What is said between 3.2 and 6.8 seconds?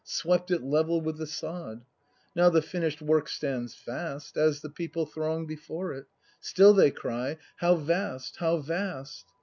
stands fast. As the people throng before it. Still